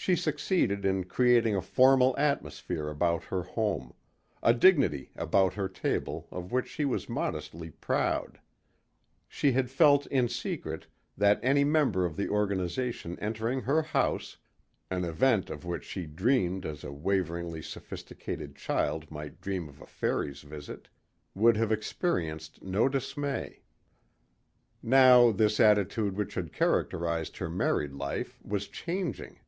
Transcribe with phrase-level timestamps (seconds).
[0.00, 3.94] She succeeded in creating a formal atmosphere about her home,
[4.44, 8.38] a dignity about her table of which she was modestly proud.
[9.26, 14.36] She had felt in secret that any member of the Organization entering her house
[14.88, 19.86] an event of which she dreamed as a waveringly sophisticated child might dream of a
[19.86, 20.88] fairy's visit
[21.34, 23.62] would have experienced no dismay.
[24.80, 29.40] Now this attitude which had characterized her married life was changing.